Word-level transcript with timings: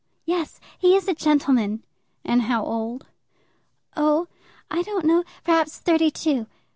"Yes; 0.25 0.59
he 0.79 0.95
is 0.95 1.07
a 1.07 1.13
gentleman." 1.13 1.83
"And 2.25 2.41
how 2.41 2.65
old?" 2.65 3.05
"Oh, 3.95 4.25
I 4.71 4.81
don't 4.81 5.05
know; 5.05 5.23
perhaps 5.43 5.77
thirty 5.77 6.09
two." 6.09 6.47